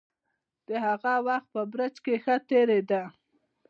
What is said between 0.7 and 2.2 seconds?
هغه وخت په برج کې